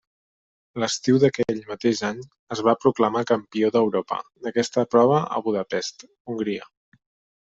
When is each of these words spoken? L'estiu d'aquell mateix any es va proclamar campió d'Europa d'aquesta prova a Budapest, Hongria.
L'estiu 0.83 1.17
d'aquell 1.23 1.59
mateix 1.73 1.99
any 2.07 2.23
es 2.55 2.63
va 2.67 2.73
proclamar 2.85 3.21
campió 3.31 3.69
d'Europa 3.75 4.17
d'aquesta 4.47 4.87
prova 4.95 5.21
a 5.37 5.43
Budapest, 5.49 6.07
Hongria. 6.35 6.67